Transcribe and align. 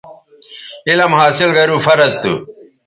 علم 0.87 1.11
حاصل 1.19 1.49
گرو 1.57 1.77
فرض 1.85 2.11
تھو 2.21 2.33